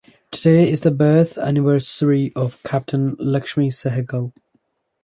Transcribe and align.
Today 0.31 0.67
is 0.67 0.81
the 0.81 0.89
birth 0.89 1.37
anniversary 1.37 2.33
of 2.35 2.57
Captain 2.63 3.15
Laxmi 3.17 3.67
Sehgal. 3.71 4.33